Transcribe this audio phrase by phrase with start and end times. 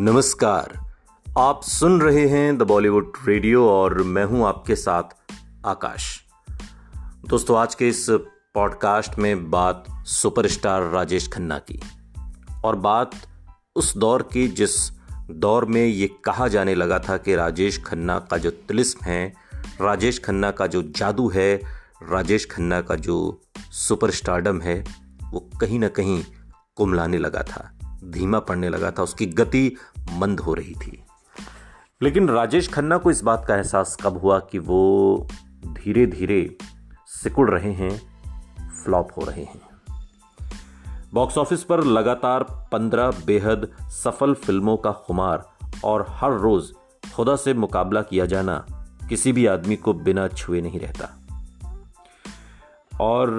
[0.00, 0.92] नमस्कार।
[1.38, 5.02] आप सुन रहे हैं द बॉलीवुड रेडियो और मैं हूँ आपके साथ
[5.66, 6.20] आकाश।
[7.28, 8.06] दोस्तों, आज के इस
[8.54, 11.80] पॉडकास्ट में बात सुपरस्टार राजेश खन्ना की
[12.64, 13.10] और बात
[13.76, 14.76] उस दौर की जिस
[15.30, 19.34] दौर में ये कहा जाने लगा था कि राजेश खन्ना का जो तिलिस्म है,
[19.80, 21.56] राजेश खन्ना का जो जादू है,
[22.10, 23.40] राजेश खन्ना का जो
[23.72, 24.84] सुपरस्टारडम है,
[25.24, 26.24] वो कहीं ना कहीं
[26.76, 29.76] कुमलाने लगा था। धीमा पड़ने लगा था, उसकी गति
[30.12, 31.02] मंद हो रही थी।
[32.02, 35.26] लेकिन राजेश खन्ना को इस बात का एहसास कब हुआ कि वो
[35.66, 36.56] धीरे धीरे
[37.06, 38.10] सिकुड़ रहे हैं,
[38.84, 39.70] फ्लॉप हो रहे हैं।
[41.14, 45.50] बॉक्स ऑफ़िस पर लगातार पंद्रह बेहद सफल फ़िल्मों का खुमार
[45.84, 46.72] और हर रोज
[47.14, 48.66] खुदा से मुकाबला किया जाना
[49.08, 51.18] किसी भी आदमी को बिना छुए नहीं रहता।
[53.00, 53.30] और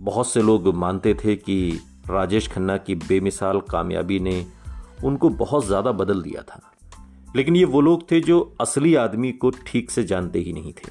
[0.00, 4.44] बहुत से लोग मानते थे कि राजेश खन्ना की बेमिसाल कामयाबी ने
[5.04, 6.60] उनको बहुत ज़्यादा बदल दिया था।
[7.36, 10.90] लेकिन ये वो लोग थे जो असली आदमी को ठीक से जानते ही नहीं थे।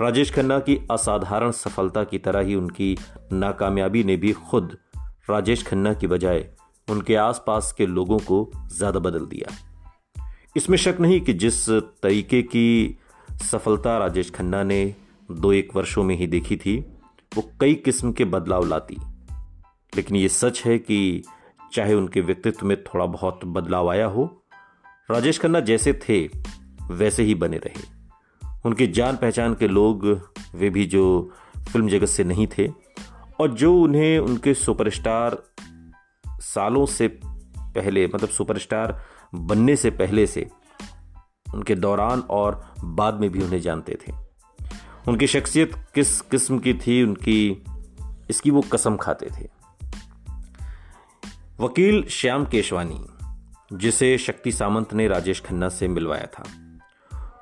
[0.00, 2.96] राजेश खन्ना की असाधारण सफलता की तरह ही उनकी
[3.32, 4.76] नाकामयाबी ने भी खुद
[5.30, 6.48] राजेश खन्ना की बजाय
[6.88, 9.56] उनके आसपास के लोगों को ज़्यादा बदल दिया।
[10.56, 12.98] इसमें शक नहीं कि जिस तरीके की
[13.42, 14.94] सफलता राजेश खन्ना ने
[15.30, 16.78] दो एक वर्षों में ही देखी थी,
[17.32, 18.96] वो कई किस्म के बदलाव लाती।
[19.96, 21.22] लेकिन ये सच है कि
[21.72, 24.42] चाहे उनके व्यक्तित्व में थोड़ा बहुत बदलाव आया हो,
[25.10, 26.28] राजेश खन्ना जैसे थे,
[26.90, 27.96] वैसे ही बने रहे।
[28.64, 31.32] उनके जान पहचान के लोग, वे भी जो
[31.72, 32.68] फ़िल्म जगत से नहीं थे,
[33.40, 35.42] और जो उन्हें उनके सुपरस्टार
[36.28, 37.08] सालों से
[37.58, 39.02] पहले मतलब सुपरस्टार
[39.34, 40.50] बनने से पहले से,
[41.54, 44.12] उनके दौरान और बाद में भी उन्हें जानते थे।
[45.08, 47.64] उनकी शख्सियत किस किस्म की थी, उनकी,
[48.30, 49.55] इसकी वो कसम खाते थे।
[51.60, 52.98] वकील श्याम केशवानी,
[53.72, 56.44] जिसे शक्ति सामंत ने राजेश खन्ना से मिलवाया था।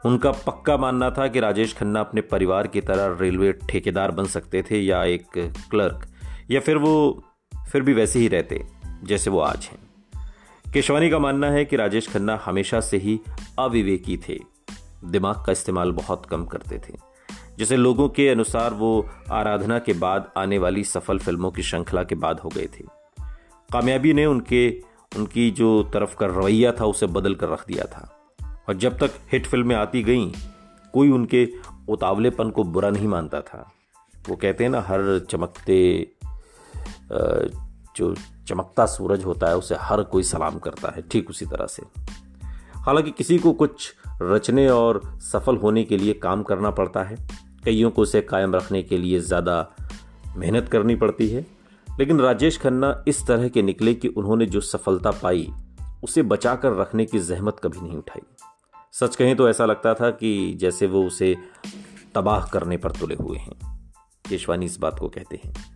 [0.04, 4.62] उनका पक्का मानना था कि राजेश खन्ना अपने परिवार की तरह रेलवे ठेकेदार बन सकते
[4.62, 5.26] थे या एक
[5.70, 6.06] क्लर्क,
[6.50, 7.24] या फिर वो,
[7.72, 8.64] फिर भी वैसे ही रहते,
[9.04, 13.20] जैसे वो आज हैं। केशवानी का मानना है कि राजेश खन्ना हमेशा से ही
[13.58, 14.38] अविवेकी थे।
[15.04, 16.98] दिमाग का इस्तेमाल बहुत कम करते थे,
[17.58, 22.14] जैसे लोगों के अनुसार वो आराधना के बाद आने वाली सफल फ़िल्मों की श्रृंखला के
[22.14, 23.03] बाद हो गए थे।
[23.72, 24.80] कामयाबी ने उनके,
[25.16, 28.10] उनकी जो तरफ़ का रवैया था, उसे बदल कर रख दिया था।
[28.68, 30.32] और जब तक हिट फ़िल्में आती गईं,
[30.92, 31.48] कोई उनके
[31.88, 33.72] उतावलेपन को बुरा नहीं मानता था।
[34.28, 36.10] वो कहते हैं ना, हर चमकते
[37.96, 38.14] जो
[38.48, 41.82] चमकता सूरज होता है, उसे हर कोई सलाम करता है, ठीक उसी तरह से।
[42.74, 47.16] हालाँकि किसी को कुछ रचने और सफल होने के लिए काम करना पड़ता है।
[47.64, 49.70] कईयों को उसे कायम रखने के लिए ज़्यादा
[50.36, 51.46] मेहनत करनी पड़ती है।
[51.98, 55.52] लेकिन राजेश खन्ना इस तरह के निकले कि उन्होंने जो सफलता पाई,
[56.04, 58.22] उसे बचाकर रखने की जहमत कभी नहीं उठाई।
[58.92, 61.36] सच कहें तो ऐसा लगता था कि जैसे वो उसे
[62.14, 63.92] तबाह करने पर तुले हुए हैं।
[64.28, 65.74] केशवानी इस बात को कहते हैं।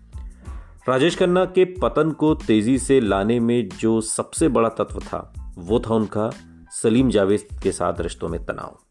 [0.88, 5.80] राजेश खन्ना के पतन को तेज़ी से लाने में जो सबसे बड़ा तत्व था, वो
[5.80, 6.30] था उनका
[6.70, 8.87] सलीम जावेद के साथ रिश्तों में तनाव।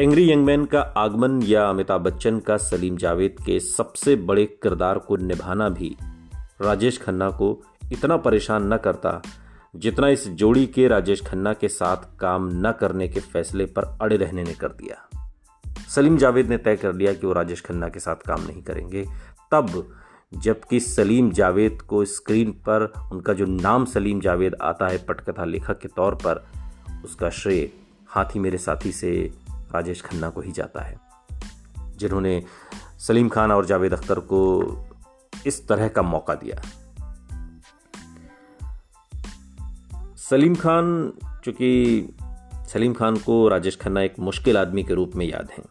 [0.00, 5.16] एंग्री यंगमैन का आगमन या अमिताभ बच्चन का सलीम जावेद के सबसे बड़े किरदार को
[5.16, 5.96] निभाना भी
[6.60, 7.62] राजेश खन्ना को
[7.92, 9.22] इतना परेशान न करता,
[9.76, 14.16] जितना इस जोड़ी के राजेश खन्ना के साथ काम न करने के फैसले पर अड़े
[14.16, 15.08] रहने ने कर दिया।
[15.88, 19.06] सलीम जावेद ने तय कर लिया कि वो राजेश खन्ना के साथ काम नहीं करेंगे।
[19.52, 19.92] तब,
[20.34, 25.78] जबकि सलीम जावेद को स्क्रीन पर उनका जो नाम सलीम जावेद आता है पटकथा लेखक
[25.78, 26.46] के तौर पर,
[27.04, 27.70] उसका श्रेय
[28.08, 29.45] हाथी मेरे साथी से
[29.76, 30.98] राजेश खन्ना को ही जाता है,
[31.96, 32.42] जिन्होंने
[33.00, 34.40] सलीम खान और जावेद अख्तर को
[35.46, 36.60] इस तरह का मौका दिया।
[40.20, 41.12] सलीम खान,
[41.44, 42.14] चूँकि
[42.68, 45.64] सलीम खान को राजेश खन्ना एक मुश्किल आदमी के रूप में याद हैं,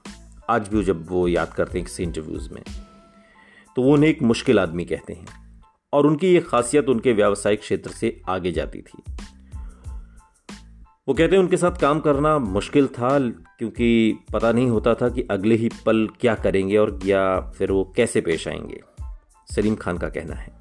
[0.50, 2.64] आज भी जब वो याद करते हैं किसी इंटरव्यूज़ में
[3.76, 5.26] तो वो उन्हें एक मुश्किल आदमी कहते हैं,
[5.94, 9.03] और उनकी ये खासियत उनके व्यावसायिक क्षेत्र से आगे जाती थी।
[11.07, 15.22] वो कहते हैं उनके साथ काम करना मुश्किल था, क्योंकि पता नहीं होता था कि
[15.22, 18.81] अगले ही पल क्या करेंगे और या फिर वो कैसे पेश आएँगे।
[19.55, 20.59] सलीम खान का कहना है।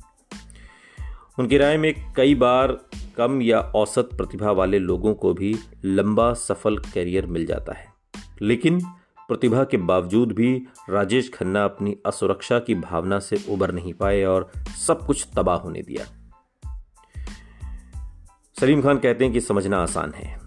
[1.39, 2.79] उनकी राय में कई बार
[3.17, 7.87] कम या औसत प्रतिभा वाले लोगों को भी लंबा सफल करियर मिल जाता है।
[8.43, 8.81] लेकिन
[9.29, 14.53] प्रतिभा के बावजूद भी राजेश खन्ना अपनी असुरक्षा की भावना से उबर नहीं पाए और
[14.87, 16.24] सब कुछ तबाह होने दिया।
[18.65, 20.41] सलीम खान कहते हैं कि समझना आसान है।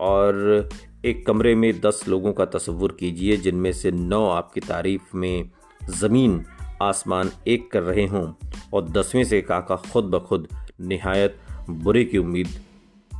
[0.00, 0.68] और
[1.04, 5.50] एक कमरे में दस लोगों का तस्वुर कीजिए, जिनमें से नौ आपकी तारीफ़ में
[5.90, 6.44] ज़मीन,
[6.82, 8.32] आसमान एक कर रहे हों,
[8.72, 10.48] और दसवें से काका खुद ब खुद
[10.80, 11.36] नहायत
[11.70, 12.48] बुरे की उम्मीद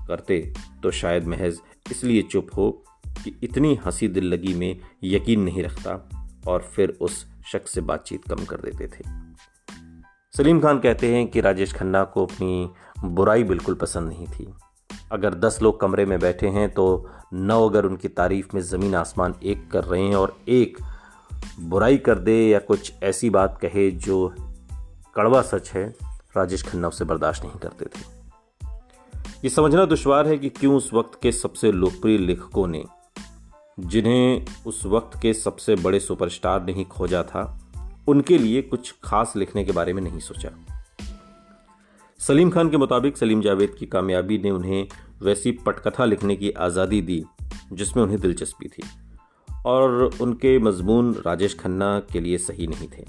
[0.09, 1.61] करते तो शायद महज
[1.91, 2.85] इसलिए चुप हो
[3.25, 6.09] कि इतनी हँसी दिल लगी में यकीन नहीं रखता
[6.49, 9.27] और फिर उस शख्स से बातचीत कम कर देते थे।
[10.37, 12.71] सलीम खान कहते हैं कि राजेश खन्ना को अपनी
[13.05, 14.53] बुराई बिल्कुल पसंद नहीं थी।
[15.13, 19.35] अगर दस लोग कमरे में बैठे हैं तो नौ अगर उनकी तारीफ़ में ज़मीन आसमान
[19.43, 20.79] एक कर रहे हैं और एक
[21.61, 24.35] बुराई कर दे या कुछ ऐसी बात कहे जो
[25.17, 25.95] कड़वा सच है,
[26.37, 28.05] राजेश खन्ना उसे बर्दाश्त नहीं करते थे।
[29.45, 32.85] ये समझना दुश्वार है कि क्यों उस वक्त के सबसे लोकप्रिय लेखकों ने,
[33.79, 37.61] जिन्हें उस वक्त के सबसे बड़े सुपरस्टार ने ही खोजा था,
[38.09, 40.51] उनके लिए कुछ खास लिखने के बारे में नहीं सोचा।
[42.21, 44.87] सलीम खान के मुताबिक सलीम जावेद की कामयाबी ने उन्हें
[45.23, 47.25] वैसी पटकथा लिखने की आज़ादी दी,
[47.73, 48.83] जिसमें उन्हें दिलचस्पी थी,
[49.67, 53.05] और उनके मजमून राजेश खन्ना के लिए सही नहीं थे।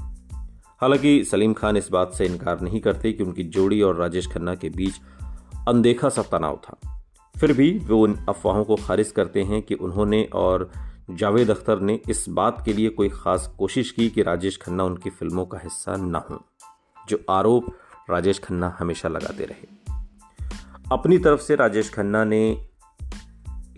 [0.81, 4.55] हालाँकि सलीम खान इस बात से इनकार नहीं करते कि उनकी जोड़ी और राजेश खन्ना
[4.55, 4.99] के बीच
[5.67, 6.77] अनदेखा सा तनाव था।
[7.35, 10.69] फिर भी वो उन अफवाहों को खारिज करते हैं कि उन्होंने और
[11.11, 15.09] जावेद अख्तर ने इस बात के लिए कोई ख़ास कोशिश की कि राजेश खन्ना उनकी
[15.09, 16.43] फ़िल्मों का हिस्सा न हो,
[17.09, 17.75] जो आरोप
[18.09, 19.75] राजेश खन्ना हमेशा लगाते रहे।
[20.91, 22.41] अपनी तरफ़ से राजेश खन्ना ने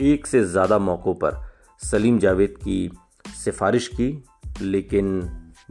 [0.01, 1.41] एक से ज़्यादा मौक़ों पर
[1.81, 2.91] सलीम जावेद की
[3.35, 4.23] सिफारिश की,
[4.61, 5.21] लेकिन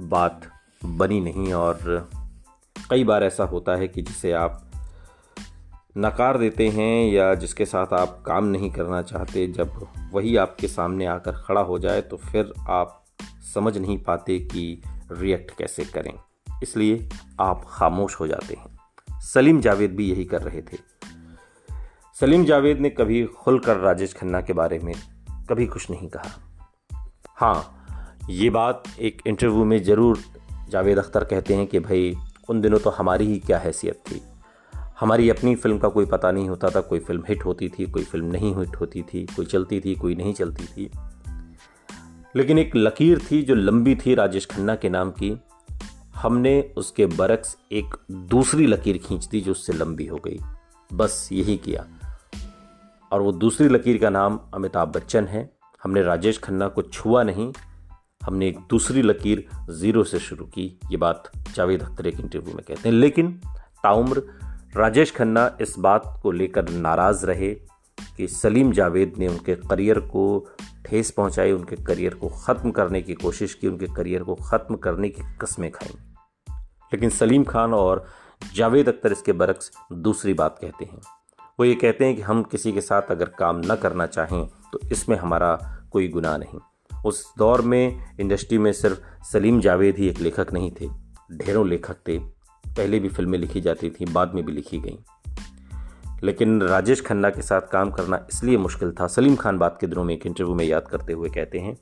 [0.00, 0.48] बात
[0.84, 2.08] बनी नहीं और
[2.90, 4.64] कई बार ऐसा होता है कि जिसे आप
[5.98, 11.06] नकार देते हैं या जिसके साथ आप काम नहीं करना चाहते, जब वही आपके सामने
[11.06, 13.04] आकर खड़ा हो जाए तो फिर आप
[13.54, 14.82] समझ नहीं पाते कि
[15.12, 16.12] रिएक्ट कैसे करें।
[16.62, 17.08] इसलिए
[17.40, 18.78] आप खामोश हो जाते हैं।
[19.20, 20.78] सलीम जावेद भी यही कर रहे थे।
[22.20, 24.94] सलीम जावेद ने कभी खुलकर राजेश खन्ना के बारे में
[25.50, 26.30] कभी कुछ नहीं कहा।
[27.36, 27.74] हाँ
[28.30, 30.18] ये बात एक इंटरव्यू में ज़रूर
[30.68, 32.16] जावेद अख्तर कहते हैं कि भाई,
[32.48, 34.22] उन दिनों तो हमारी ही क्या हैसियत थी।
[35.00, 38.04] हमारी अपनी फ़िल्म का कोई पता नहीं होता था, कोई फ़िल्म हिट होती थी, कोई
[38.04, 40.90] फ़िल्म नहीं हिट होती थी, कोई चलती थी, कोई नहीं चलती थी।
[42.36, 45.40] लेकिन एक लकीर थी जो लंबी थी राजेश खन्ना के नाम की
[46.18, 50.38] हमने उसके बरक्स एक दूसरी लकीर खींच दी जो उससे लंबी हो गई।
[50.92, 51.86] बस यही किया।
[53.12, 55.50] और वो दूसरी लकीर का नाम अमिताभ बच्चन है।
[55.82, 57.52] हमने राजेश खन्ना को छुआ नहीं।
[58.22, 62.64] हमने एक दूसरी लकीर ज़ीरो से शुरू की। ये बात जावेद अख्तर एक इंटरव्यू में
[62.68, 63.32] कहते हैं। लेकिन
[63.82, 64.22] ताउम्र,
[64.76, 67.54] राजेश खन्ना इस बात को लेकर नाराज़ रहे
[68.16, 70.48] कि सलीम जावेद ने उनके करियर को
[70.86, 75.08] ठेस पहुंचाई, उनके करियर को ख़त्म करने की कोशिश की, उनके करियर को ख़त्म करने
[75.08, 76.07] की कस्में खाई।
[76.92, 78.04] लेकिन सलीम खान और
[78.54, 81.00] जावेद अख्तर इसके बरक्स दूसरी बात कहते हैं।
[81.60, 84.80] वो ये कहते हैं कि हम किसी के साथ अगर काम न करना चाहें तो
[84.92, 85.54] इसमें हमारा
[85.92, 86.60] कोई गुनाह नहीं।
[87.04, 90.88] उस दौर में इंडस्ट्री में सिर्फ़ सलीम जावेद ही एक लेखक नहीं थे,
[91.32, 94.98] ढेरों लेखक थे। पहले भी फ़िल्में लिखी जाती थी, बाद में भी लिखी गई।
[96.22, 100.04] लेकिन राजेश खन्ना के साथ काम करना इसलिए मुश्किल था, सलीम खान बात के दिनों
[100.04, 101.74] में एक इंटरव्यू में याद करते हुए कहते हैं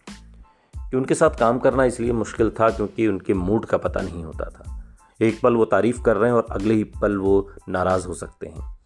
[0.90, 4.44] कि उनके साथ काम करना इसलिए मुश्किल था क्योंकि उनके मूड का पता नहीं होता
[4.44, 4.75] था।
[5.20, 8.46] एक पल वो तारीफ़ कर रहे हैं और अगले ही पल वो नाराज़ हो सकते
[8.46, 8.78] हैं।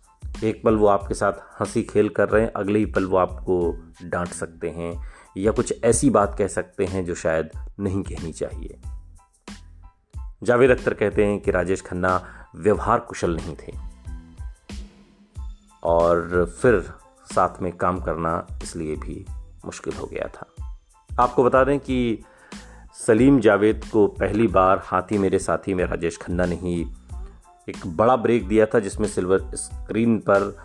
[0.45, 3.79] एक पल वो आपके साथ हँसी खेल कर रहे हैं, अगले ही पल वो आपको
[4.05, 7.51] डांट सकते हैं या कुछ ऐसी बात कह सकते हैं जो शायद
[7.81, 8.81] नहीं कहनी चाहिए।
[10.43, 13.73] जावेद अख्तर कहते हैं कि राजेश खन्ना व्यवहार कुशल नहीं थे।
[15.85, 16.93] और फिर
[17.35, 19.27] साथ में काम करना इसलिए भी
[19.65, 20.77] मुश्किल हो गया था।
[21.21, 22.25] आपको बता दें कि
[23.01, 26.81] सलीम जावेद को पहली बार हाथी मेरे साथी में राजेश खन्ना ने ही
[27.69, 30.57] एक बड़ा ब्रेक दिया था, जिसमें सिल्वर स्क्रीन पर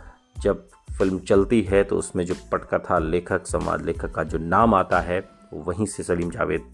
[0.44, 5.00] जब फ़िल्म चलती है तो उसमें जो पटकथा लेखक समाज लेखक का जो नाम आता
[5.00, 5.20] है
[5.54, 6.66] वहीं से सलीम जावेद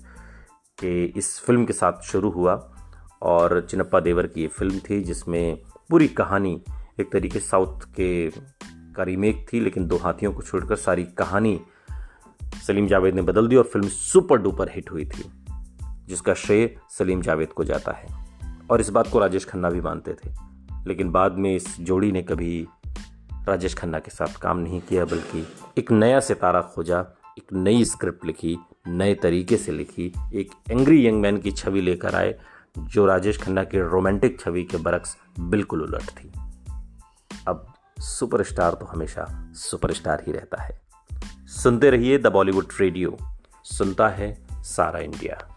[0.77, 2.55] के इस फ़िल्म के साथ शुरू हुआ।
[3.21, 5.57] और चिनप्पा देवर की ये फ़िल्म थी, जिसमें
[5.89, 6.61] पूरी कहानी
[6.99, 8.29] एक तरीके साउथ के
[8.95, 11.59] का रीमेक थी, लेकिन दो हाथियों को छोड़कर सारी कहानी
[12.67, 15.23] सलीम जावेद ने बदल दी और फ़िल्म सुपर डुपर हिट हुई थी।
[16.11, 18.25] जिसका श्रेय सलीम जावेद को जाता है।
[18.71, 20.29] और इस बात को राजेश खन्ना भी मानते थे।
[20.87, 22.67] लेकिन बाद में इस जोड़ी ने कभी
[23.47, 26.99] राजेश खन्ना के साथ काम नहीं किया, बल्कि एक नया सितारा खोजा,
[27.37, 32.15] एक नई स्क्रिप्ट लिखी, नए तरीके से लिखी, एक एंग्री यंग मैन की छवि लेकर
[32.15, 32.39] आए,
[32.77, 36.31] जो राजेश खन्ना की रोमांटिक छवि के बरक्स बिल्कुल उलट थी।
[37.47, 40.81] अब सुपरस्टार तो हमेशा सुपरस्टार ही रहता है।
[41.47, 43.17] सुनते रहिए द बॉलीवुड रेडियो।
[43.63, 45.50] सुनता है सारा इंडिया।